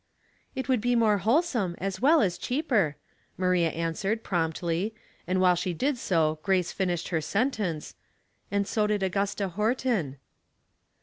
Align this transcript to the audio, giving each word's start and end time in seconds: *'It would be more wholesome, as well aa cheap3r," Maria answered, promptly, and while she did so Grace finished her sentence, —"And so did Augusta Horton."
*'It 0.55 0.67
would 0.67 0.81
be 0.81 0.95
more 0.95 1.19
wholesome, 1.19 1.75
as 1.77 2.01
well 2.01 2.23
aa 2.23 2.25
cheap3r," 2.25 2.95
Maria 3.37 3.69
answered, 3.69 4.23
promptly, 4.23 4.95
and 5.27 5.39
while 5.39 5.53
she 5.53 5.75
did 5.75 5.95
so 5.95 6.39
Grace 6.41 6.71
finished 6.71 7.09
her 7.09 7.21
sentence, 7.21 7.93
—"And 8.49 8.67
so 8.67 8.87
did 8.87 9.03
Augusta 9.03 9.49
Horton." 9.49 10.17